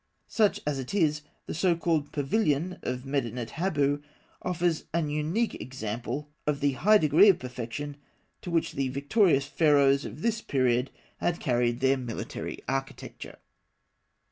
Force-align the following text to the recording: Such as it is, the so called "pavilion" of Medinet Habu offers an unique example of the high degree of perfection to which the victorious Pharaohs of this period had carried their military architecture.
Such 0.27 0.61
as 0.65 0.79
it 0.79 0.95
is, 0.95 1.21
the 1.45 1.53
so 1.53 1.75
called 1.75 2.11
"pavilion" 2.11 2.79
of 2.81 3.05
Medinet 3.05 3.51
Habu 3.51 4.01
offers 4.41 4.85
an 4.95 5.11
unique 5.11 5.53
example 5.61 6.27
of 6.47 6.59
the 6.59 6.71
high 6.71 6.97
degree 6.97 7.29
of 7.29 7.37
perfection 7.37 7.97
to 8.41 8.49
which 8.49 8.71
the 8.71 8.87
victorious 8.89 9.45
Pharaohs 9.45 10.03
of 10.03 10.23
this 10.23 10.41
period 10.41 10.89
had 11.17 11.39
carried 11.39 11.81
their 11.81 11.97
military 11.97 12.63
architecture. 12.67 13.37